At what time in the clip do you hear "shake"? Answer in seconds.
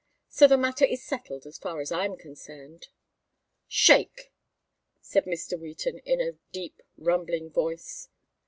3.67-4.31